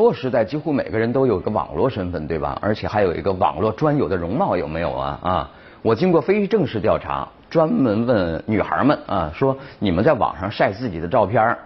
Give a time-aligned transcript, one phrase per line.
[0.00, 2.58] 络时代，几乎每个人都有个网络身份，对吧？
[2.62, 5.18] 而且还有一个网络专有的容貌，有没有啊？
[5.22, 5.50] 啊，
[5.82, 11.56] 我经过非正式调查，专门问女孩们啊，说你们在网上晒自己的照片，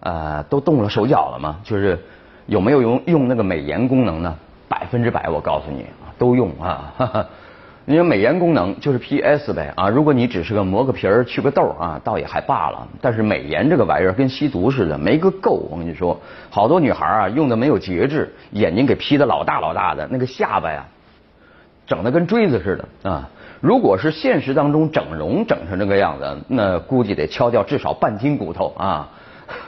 [0.00, 1.60] 呃，都动了手脚了吗？
[1.62, 1.98] 就是
[2.46, 4.34] 有没有用用那个美颜功能呢？
[4.68, 5.86] 百分之百，我告诉你，
[6.18, 6.92] 都用啊。
[6.96, 7.26] 哈哈
[7.86, 9.90] 你说美颜功能就是 PS 呗啊！
[9.90, 12.88] 如果你只是个磨个皮儿去个痘啊，倒也还罢了。
[13.02, 15.68] 但是美颜这个玩意儿跟吸毒似的，没个够。
[15.70, 20.86] 我跟你说，好多女孩啊用的没有节制，眼睛给 P 的老大老大的，那个下巴呀，
[21.86, 23.28] 整的跟锥子似的啊。
[23.60, 29.10] 如果是现实当中整容整成这个样子，那估计得敲掉至少半斤骨头啊。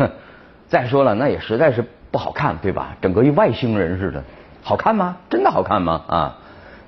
[0.69, 2.97] 再说了，那也实在是不好看，对吧？
[3.03, 4.25] 整个一外星人似的，
[4.63, 5.19] 好看吗？
[5.29, 6.01] 真的好看吗？
[6.09, 6.39] 啊？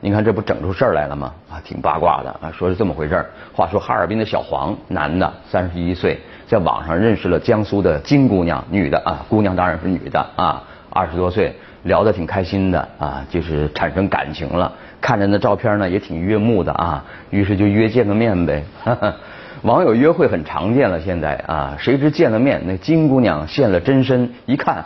[0.01, 1.33] 你看这不整出事儿来了吗？
[1.51, 3.27] 啊，挺八卦的啊，说是这么回事儿。
[3.53, 14.73] 话说哈尔滨的小黄，男的，三十一岁，在网上认识了江苏的金姑娘，女的啊，姑娘当然是女的啊，二十多岁，聊得挺开心的啊，就是产生感情了。
[15.01, 18.63] 看着那照片呢，也挺悦目的啊，于是就约见个面呗。
[19.63, 24.85] 网友约会很常见了，现在啊，谁知见了面，那金姑娘现了真身，一看，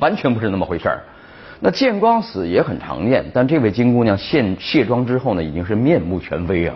[0.00, 1.00] 完全不是那么回事儿。
[1.62, 6.74] 那见光死也很常见，但这位金姑娘现卸妆之后呢，已经是面目全非啊，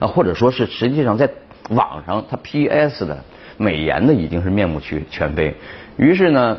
[0.00, 1.30] 啊，或者说是实际上在
[1.70, 3.16] 网上她 PS 的
[3.56, 5.54] 美颜的已经是面目全全非。
[5.96, 6.58] 于是呢，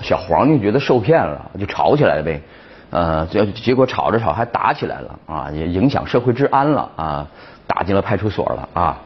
[0.00, 2.40] 小黄就觉得受骗了，就吵起来了呗，
[2.90, 7.26] 呃，结结果吵着吵还打起来了啊，也影响社会治安了啊，
[7.66, 8.98] 打进了派出所了啊。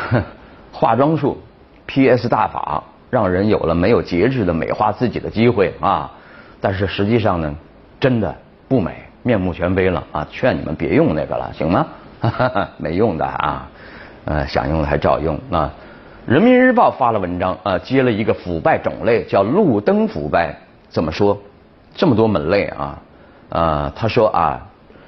[0.72, 1.38] 化妆术
[1.84, 6.10] PS 大法让人有了没有节制的美化自己的机会啊。
[6.62, 7.52] 但是实际上呢，
[7.98, 8.32] 真的
[8.68, 10.24] 不美，面目全非了啊！
[10.30, 11.84] 劝你们别用那个了，行吗？
[12.78, 13.68] 没用的啊，
[14.26, 15.68] 呃，想用的还照用啊。
[16.24, 20.56] 人民日报发了文章啊，接了一个腐败种类，叫路灯腐败。
[20.88, 21.36] 怎么说？
[21.96, 22.98] 这么多门类啊
[23.48, 23.92] 啊？
[23.96, 24.64] 他说啊，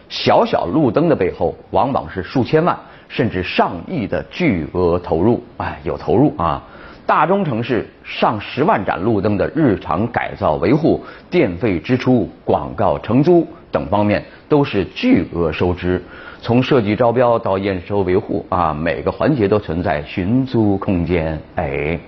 [0.09, 2.77] 小小路灯的背后，往往是数千万
[3.09, 6.61] 甚至上亿的巨额投入，哎，有投入啊。
[7.07, 16.03] 大中城市上十万盏路灯的日常改造维护、电费支出、广告承租等方面都是巨额收支，
[16.41, 21.39] 从设计招标到验收维护啊，每个环节都存在寻租空间。
[21.57, 21.99] 哎，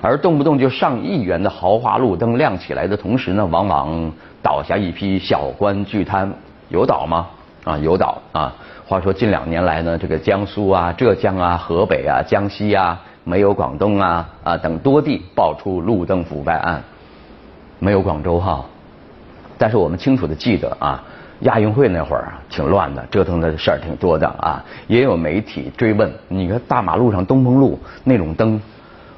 [0.00, 6.32] 而动不动就上亿元的豪华路灯亮起来的同时呢，往往倒下一批小官巨贪，
[6.68, 7.26] 有倒吗？
[7.64, 8.54] 啊，有倒啊。
[8.86, 13.02] 话说近两年来呢，这个江苏啊、浙江啊、河北啊、江西啊。
[13.28, 16.82] 没有广东啊啊等多地爆出路灯腐败案，
[17.78, 18.64] 没有广州哈，
[19.58, 21.04] 但是我们清楚的记得啊，
[21.40, 28.58] 亚运会那会儿挺乱的，折腾的事儿挺多的啊，也有媒体追问，你看大马路上东风路那种灯，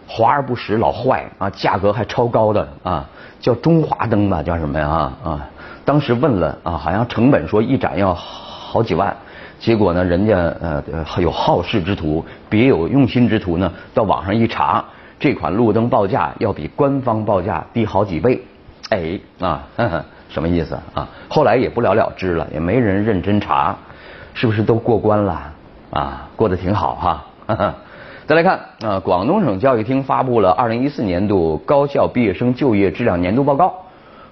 [0.08, 4.88] 华而不实老坏啊，价格还超高的啊，叫中华灯吧，叫什么呀
[5.22, 5.46] 啊？
[5.84, 8.12] 当时问了啊，好像成本说一盏要
[8.70, 9.16] 好几万。
[9.58, 10.82] 结果呢，人家呃
[11.18, 14.84] 有好事之徒，别有用心之徒呢，到网上一查，
[15.18, 18.40] 这款路灯报价要比官方报价低好几倍，
[18.90, 19.66] 哎啊，
[20.28, 21.08] 什么意思啊？
[21.28, 23.76] 后来也不了了之了，也没人认真查，
[24.32, 25.52] 是不是都过关了
[25.90, 26.28] 啊？
[26.36, 27.24] 过得挺好哈。
[28.26, 33.74] 再来看啊，广东省教育厅发布了二零一四年度高校毕业生就业质量年度报告。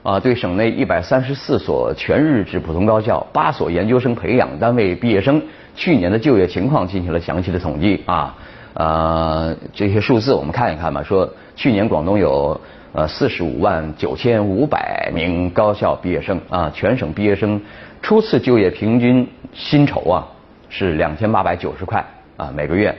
[0.03, 5.43] 啊，对省内一百三十四所全日制普通高校、八所研究生培养单位毕业生
[5.75, 8.35] 去年的就业情况进行了详细的统计啊，
[8.75, 11.03] 呃，这些数字我们看一看吧。
[11.03, 12.59] 说去年广东有
[12.93, 17.61] 呃四十五万九千五百名高校毕业生啊，全省毕业生
[18.01, 20.25] 初次就业平均薪酬啊
[20.69, 22.03] 是两千八百九十块
[22.37, 22.95] 啊每个月，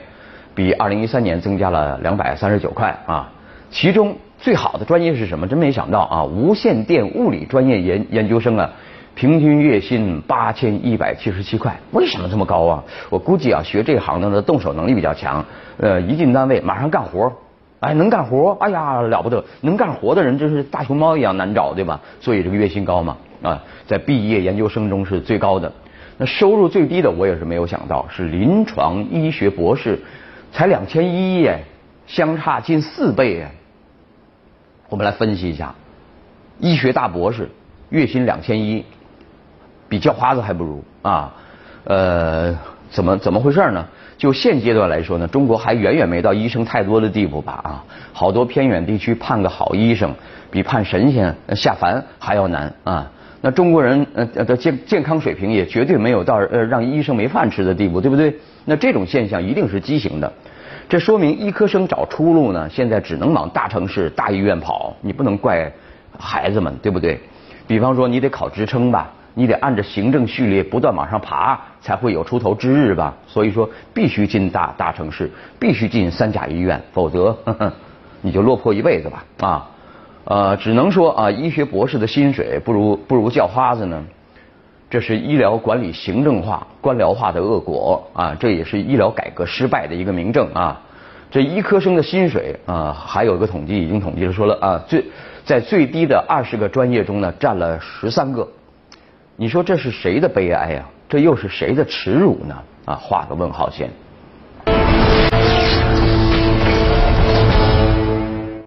[0.54, 3.32] 比二零一三年增加了两百三十九块啊，
[3.70, 4.14] 其中。
[4.40, 5.46] 最好的专业是什么？
[5.46, 6.24] 真没想到啊！
[6.24, 8.70] 无线电物理专业研研究生啊，
[9.14, 11.78] 平均月薪八千一百七十七块。
[11.92, 12.82] 为什么这么高啊？
[13.10, 15.44] 我估计啊，学这行的呢，动手能力比较强，
[15.76, 17.30] 呃，一进单位马上干活，
[17.80, 19.44] 哎，能干活，哎呀，了不得！
[19.60, 22.00] 能干活的人真是大熊猫一样难找，对吧？
[22.18, 25.70] 所以这个月薪高嘛，啊，在毕业研究生中是最高的。
[26.16, 29.98] 那收入最低的，我也是没有想到，是临床医学博士，
[30.50, 31.62] 才两千一耶，
[32.06, 33.50] 相差近四倍耶。
[34.90, 35.72] 我们来分析一下，
[36.58, 37.48] 医学大博士
[37.90, 38.84] 月薪两千一，
[39.88, 41.32] 比叫花子还不如啊！
[41.84, 42.58] 呃，
[42.90, 43.86] 怎么怎么回事呢？
[44.18, 47.84] 就现阶段来说呢，中国还远远没到医生太多的地步吧啊！
[48.12, 50.12] 好多偏远地区判个好医生，
[50.50, 53.08] 比判神仙下凡还要难啊！
[53.40, 58.36] 那中国人呃的健健康水平也绝对没有到呃让医生没饭吃的地步，对不对？
[58.64, 60.30] 那这种现象一定是畸形的。
[60.90, 64.92] 这说明医科生找出路呢，现在只能往大城市、大医院跑。
[65.00, 65.72] 你不能怪
[66.18, 67.20] 孩子们，对不对？
[67.68, 73.14] 比方说，你得考职称吧，你得按着行政序列不断往上爬，才会有出头之日吧。
[73.28, 77.72] 所以说，必须进大大城市，必须进三甲医院，否则呵呵
[78.20, 79.24] 你就落魄一辈子吧。
[79.38, 79.70] 啊，
[80.24, 84.04] 呃，只能说啊，医学博士的薪水不如不如叫花子呢。
[84.90, 88.36] 这是医疗管理行政化、官僚化的恶果啊！
[88.40, 90.80] 这也是医疗改革失败的一个明证啊！
[91.30, 95.04] 这医科生的薪水啊，还有一个统计已经统计了，说了啊，最
[95.44, 98.48] 在最低的二十个专业中呢，占了十三个。
[99.36, 100.84] 你说这是谁的悲哀呀？
[101.08, 102.56] 这又是谁的耻辱呢？
[102.86, 103.88] 啊，画个问号先。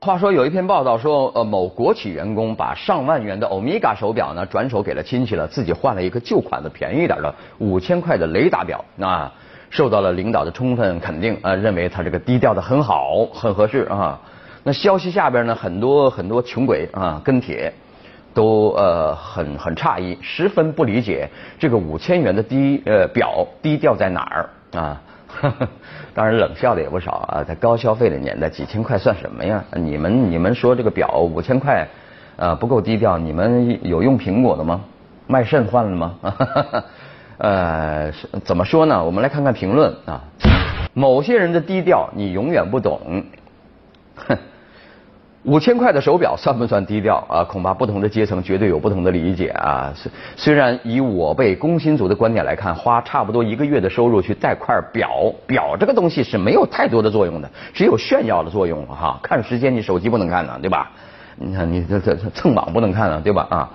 [0.04, 9.32] 话说有一篇报道说，呃，某国企员工把上万元的欧米伽手表呢转手给了亲戚了，自己换了一个旧款的便宜点的五千块的雷达表，啊，
[9.70, 14.20] 受到了领导的充分肯定，啊，认为他这个低调的很好，很合适啊。
[14.66, 17.72] 那消息下边呢，很多很多穷鬼啊跟帖，
[18.34, 25.02] 都呃很很诧异，十分不理解这个五千元的低呃表低调在哪儿啊。
[26.14, 29.64] 当然冷笑的也不少啊，在高消费的年代，几千块算什么呀？
[29.76, 31.88] 你们你们说这个表五千块，
[32.36, 34.82] 呃不够低调，你们有用苹果的吗？
[35.28, 36.16] 卖肾换了吗？
[37.40, 38.12] 呃，
[38.44, 39.04] 怎么说呢？
[39.04, 40.22] 我们来看看评论啊。
[40.94, 43.24] 某些人的低调，你永远不懂。
[44.16, 44.38] 哼。
[45.44, 47.44] 五千块的手表算不算低调啊？
[47.44, 49.92] 恐怕不同的阶层绝对有不同的理解啊。
[49.94, 59.20] 虽虽然以我辈工薪族的观点来看，花差不多一个月的收入去戴块表，表这个东西是没有太多的作用的，只有炫耀的作用哈。
[59.22, 60.92] 看时间，你手机不能看呢，对吧？
[61.36, 63.48] 你看你这这蹭网不能看啊，对吧？
[63.50, 63.70] 啊，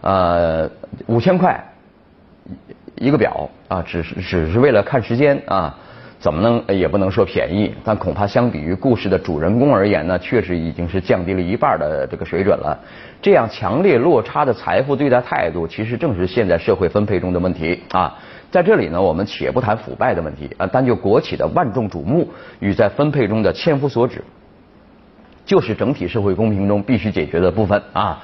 [0.00, 0.70] 呃，
[1.04, 1.62] 五千块
[2.94, 5.76] 一个表啊，只是只是为了看时间啊。
[6.20, 12.78] 怎么能也不能说便宜，但恐怕相比于故事的主人公而言呢，确实已经是降低了一半的这个水准了。
[13.22, 18.14] 这样强烈落差的财富对待态度，其实正是现在社会分配中的问题啊。
[18.50, 22.28] 在这里呢，我们且不谈腐败的问题啊，单就国企的万众瞩目
[22.58, 24.22] 与在分配中的千夫所指，
[25.46, 28.22] 就是整体社会公平中必须解决的部分啊。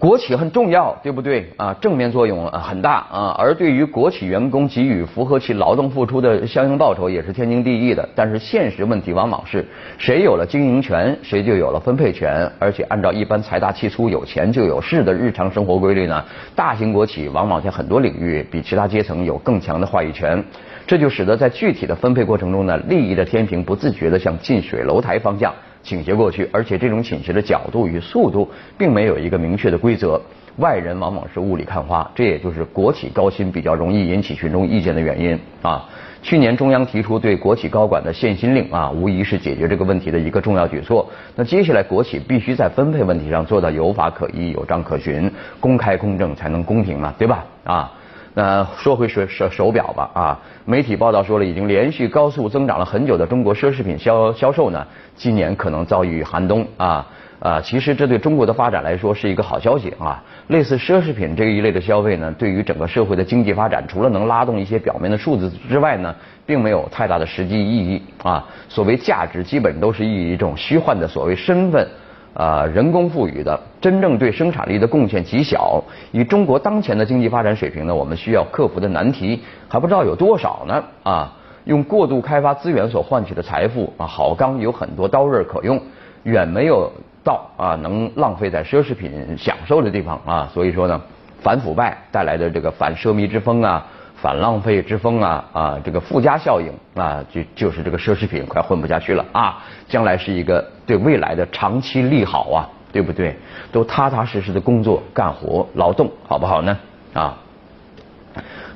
[0.00, 1.76] 国企很重要，对不对啊？
[1.78, 8.08] 正面作用很大啊，而对于国企员工给予符合其劳动付出的相应报酬，也是天经地义的。
[8.14, 9.62] 但是现实问题往往是，
[9.98, 12.50] 谁有了经营权，谁就有了分配权。
[12.58, 16.24] 而且按照一般财大气粗、有钱就有势的日常生活规律呢，
[16.56, 20.42] 大型国企往往在很多领域比其他阶层有更强的话语权。
[20.86, 25.52] 这就使得在具体的分配过程中呢，利益的天平不自觉的向近水楼台方向。
[25.82, 30.20] 倾斜过去，而且这种倾斜的角度与速度并没有一个明确的规则，
[30.56, 35.88] 外人往往是雾里看花，这也就是国企高薪比较容易引起群众意见的原因啊。
[36.22, 41.08] 去年中央提出对国企高管的限薪令啊，无疑是解决这个问题的一个重要举措。
[41.34, 47.44] 那接下来国企必须在分配问题上做到有法可依、有章可循、公开公正，才能公平嘛，对吧？
[47.64, 47.92] 啊。
[48.34, 54.86] 那说回手手手表吧啊，媒体报道说了，已经连续高速增长了很久的中国奢侈品销销售呢，
[55.16, 57.06] 今年可能遭遇寒冬啊
[57.40, 60.22] 啊，其实这对中国的发展来说是一个好消息啊。
[60.46, 66.14] 类似奢侈品这一类的消费呢，对于整个社会的经济发展，除了能拉动一些表面的数字之外呢，
[66.46, 68.46] 并没有太大的实际意义啊。
[68.68, 71.88] 所谓价值，基本都是以一种虚幻的所谓身份。
[72.32, 75.82] 啊，人工赋予的，真正对生产力的贡献极小。
[76.12, 80.82] 以中国当前的经济发展水平呢，我们需要克服的难题还不知道有多少呢。
[81.02, 81.32] 啊，
[81.64, 85.80] 用过度开发资源所换取的财富啊，好钢有很多刀刃可用，
[86.22, 86.90] 远没有
[87.24, 90.48] 到啊能浪费在奢侈品享受的地方啊。
[90.54, 91.00] 所以说呢，
[91.42, 93.86] 反腐败带来的这个反奢靡之风啊。
[94.22, 102.58] 反浪费之风啊啊，这个附加效应啊，就就是这个奢侈品快混不下去了啊，将来是一个对未来的长期利好啊，
[102.90, 103.36] 对不对？
[103.70, 106.76] 都踏踏实实的工作干活劳动，好不好呢？
[107.14, 107.36] 啊，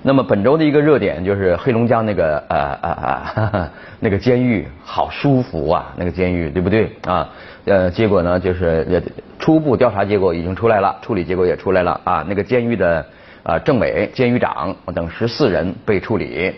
[0.03, 2.93] 那么本周的一个热点就是黑龙江那个呃呃
[3.53, 7.29] 呃那个监狱好舒服啊，那个监狱对不对啊？
[7.65, 9.03] 呃，结果呢就是
[9.41, 13.05] 初步调查结果已经出来了，处理结果也出来了啊，那个监狱的。
[13.45, 16.51] 啊，政委、监狱长等十四人被处理。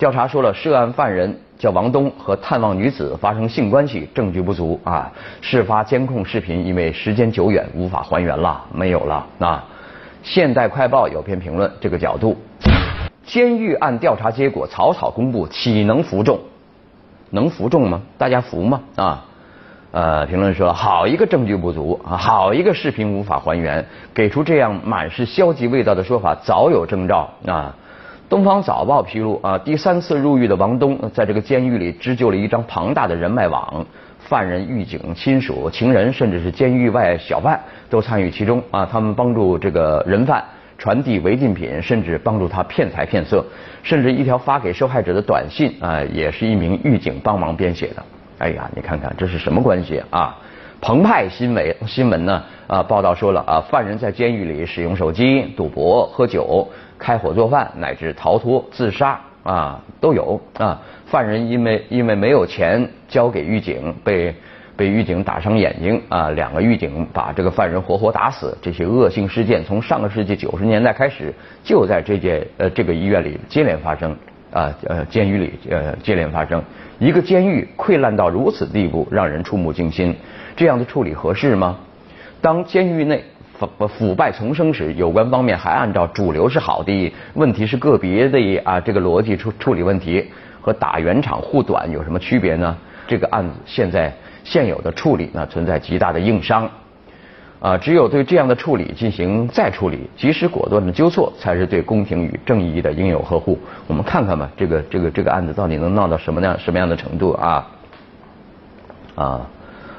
[0.00, 5.12] 调查说了，涉案犯人叫王东，和探望女子发生性关系，证据不足啊。
[5.42, 9.62] 事发监控视频因为时间久远无法还原了，没有了啊。
[10.22, 12.34] 现代快报有篇评论，这个角度：
[13.26, 16.40] 监狱案调查结果草草公布，岂能服众？
[17.28, 18.00] 能服众吗？
[18.16, 18.80] 大家服吗？
[18.96, 19.26] 啊？
[19.90, 27.76] 呃，评论说好一个证据不足啊，好一个视频无法还原，给出这样满是消极味道的说法，早有征兆啊。
[28.30, 33.84] 东方早报披露啊，第三次入狱的王东在这个监狱里织就了一张庞大的人脉网，
[34.20, 37.58] 犯人、狱警、亲属、情人，甚至是监狱外小贩
[37.90, 38.88] 都参与其中啊。
[38.88, 40.44] 他们帮助这个人犯
[40.78, 43.44] 传递违禁品，甚至帮助他骗财骗色，
[43.82, 48.04] 甚至一条发给受害者的短信啊，也是一名狱警帮忙编写的。
[48.38, 50.38] 哎呀，你看看这是什么关系啊？
[50.80, 56.68] 澎湃新闻新闻呢啊报道说了啊，犯人在监狱里使用手机、赌博、喝酒。
[57.00, 60.78] 开火做饭，乃至逃脱、自杀啊，都有啊。
[61.06, 64.32] 犯人因为因为没有钱交给狱警，被
[64.76, 66.28] 被狱警打伤眼睛啊。
[66.30, 68.56] 两个狱警把这个犯人活活打死。
[68.60, 71.32] 这些恶性事件从上个世纪九十年代开始，
[71.64, 74.14] 就在这间呃这个医院里接连发生
[74.52, 76.62] 啊呃监狱里呃接连发生。
[76.98, 80.14] 一个监狱溃烂到如此地步，让人触目惊心。
[80.54, 81.78] 这样的处理合适吗？
[82.42, 83.24] 当监狱内。
[83.60, 90.30] 腐腐败丛生时，有关方面还按照主流是好的，问题是个别的啊，这个逻辑处处理问题
[90.62, 92.76] 和打圆场护短有什么区别呢？
[93.06, 94.12] 这个案子现在
[94.44, 96.70] 现有的处理呢存在极大的硬伤
[97.60, 103.58] 啊，只有对这样的处理进行再处理，及时果断的纠错，才是对公平与正义的应有呵护。
[103.86, 107.68] 我们看看吧，这个这个这个案子到底能闹到什么样什么样的程度啊？
[109.16, 109.40] 啊，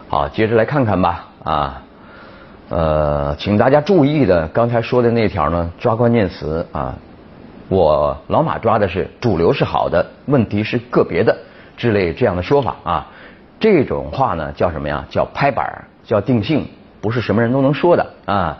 [0.07, 1.83] 好，接着来看看吧啊。
[2.71, 6.95] 呃，请大家注意的，刚才说的那条呢，抓关键词啊，
[7.67, 11.35] 我老马抓的是主流是好的，问题是个别的
[11.75, 13.07] 之类这样的说法啊，
[13.59, 15.05] 这种话呢叫什么呀？
[15.09, 16.65] 叫拍板，叫定性，
[17.01, 18.57] 不是什么人都能说的啊。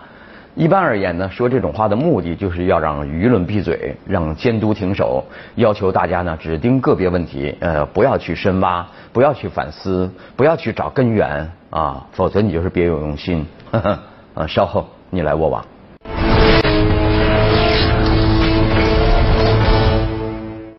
[0.56, 5.24] 一般而言呢，说这种话的目的就是要让舆论闭嘴，让监督停手，
[5.56, 13.48] 要求大家呢只盯个别问题，呃，不要去深挖，不要去反思，不要去找根源啊，否则你就是别有用心。
[14.36, 15.66] 啊，稍后你来我往。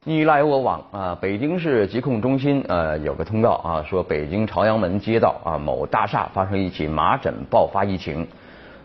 [0.04, 1.16] 你来我往啊！
[1.20, 8.26] 北京市疾控中心呃有个通告啊，说北京朝阳门街道啊某大厦发生一起麻疹爆发疫情，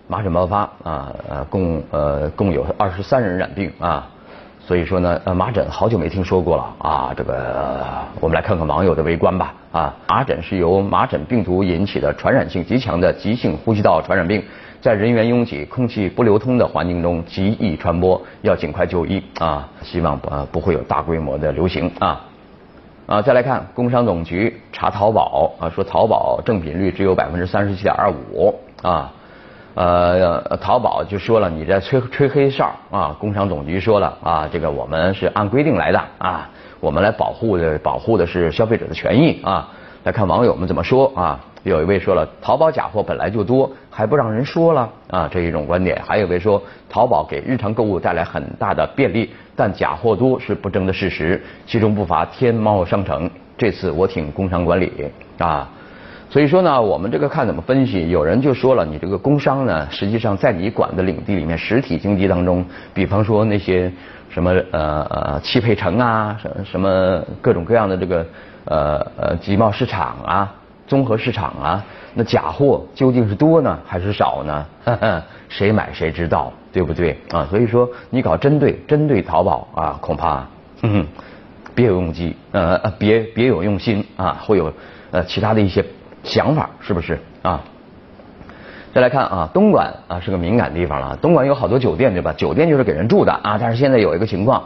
[0.08, 4.10] 麻疹爆发啊呃共呃共有二十三人染病啊。
[4.68, 7.14] 所以说呢，呃，麻疹好久没听说过了啊。
[7.16, 7.86] 这个，
[8.20, 9.54] 我们来看看网友的围观吧。
[9.72, 14.44] 啊，麻疹是由麻疹病毒引起的传染性极强的急性呼吸道传染病，
[14.82, 19.66] 在人员拥挤、空气不流通的环境中极易传播，要尽快就医啊。
[19.84, 22.26] 希望不不会有大规模的流行啊。
[23.06, 29.14] 啊，再来看工商总局查淘宝啊，说淘宝正品率只有百分之三十七点二五啊。
[29.78, 33.16] 呃，淘宝就说了，你在吹吹黑哨啊！
[33.20, 39.70] 工商总局说了啊，这个我们是按规定来的啊，我们来保护的保护的是消费者的权益啊。
[40.04, 41.40] 来看网友们怎么说啊？
[41.62, 46.02] 有一位说了，淘宝假货本来就多，还不让人说了啊，这一种观点。
[46.04, 53.30] 还有一位说，淘宝给日常购物带来很大的便利，但假货多是不争的事实，其中不乏天猫商城。
[53.56, 55.70] 这次我挺工商管理啊。
[56.30, 58.10] 所以说呢，我们这个看怎么分析。
[58.10, 63.90] 有人就说了，你这个工商呢，实际上在你管的领地里面，实体经济当中，比方说那些
[64.30, 68.26] 什么呃呃汽配城啊，什什么各种各样的这个
[68.66, 70.54] 呃呃集贸市场啊、
[70.86, 74.66] 综合市场啊，那假货究竟是多呢还是少呢？
[75.48, 77.48] 谁买谁知道，对不对啊？
[77.50, 80.46] 所以说你搞针对针对淘宝啊，恐怕
[81.74, 84.74] 别有用机呃别别有用心啊，会有
[85.12, 85.86] 呃其他的一些。
[86.28, 87.62] 想法是不是啊？
[88.94, 91.16] 再来看啊，东莞啊是个敏感地方了。
[91.22, 92.34] 东莞有好多酒店对吧？
[92.34, 93.58] 酒店就是给人住的啊。
[93.60, 94.64] 但是现在有一个情况，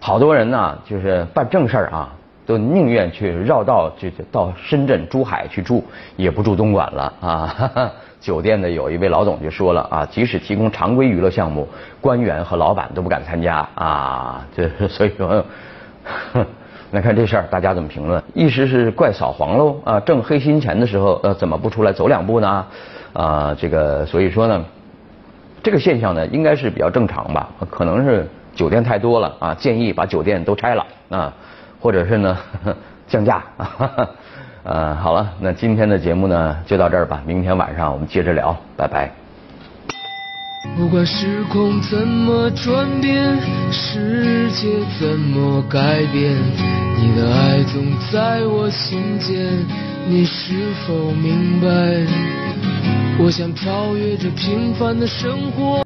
[0.00, 2.12] 好多人呢就是办正事儿啊，
[2.46, 5.84] 都宁愿去绕道就到深圳、珠海去住，
[6.16, 7.70] 也不住东莞了啊。
[8.18, 11.68] 酒店的有一位老总就说了啊，即使提供常规娱乐项目，
[12.00, 14.46] 官员和老板都不敢参加啊。
[14.56, 15.44] 这 所以说。
[16.92, 18.22] 来看这事儿，大家怎么评论？
[18.32, 22.66] 一时是怪扫黄喽啊，挣黑心钱的时候，呃，怎么不出来走两步呢？
[23.12, 24.64] 啊，这个所以说呢，
[25.62, 27.48] 这个现象呢，应该是比较正常吧？
[27.70, 31.32] 可能是酒店太多了啊，建议把酒店都拆了啊，
[31.80, 32.38] 或者是呢
[33.08, 34.08] 降价 啊。
[34.62, 39.25] 呃，好了，那今天的节目呢就到这儿吧，明天晚上我们接着聊，拜拜。
[40.74, 43.38] 不管时空怎么转变，
[43.70, 44.68] 世界
[44.98, 46.34] 怎么改变，
[46.98, 49.64] 你的爱总在我心间。
[50.08, 50.54] 你是
[50.86, 51.66] 否明白？
[53.18, 55.66] 我想超越这平凡的生活。